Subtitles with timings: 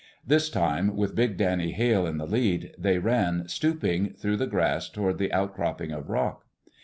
[0.25, 4.89] This time, with big Danny Hale in the lead, they ran, stooping, through the grass
[4.89, 6.43] toward the outcropping of rock.